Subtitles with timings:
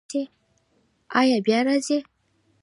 [1.19, 1.99] ایا بیا راځئ؟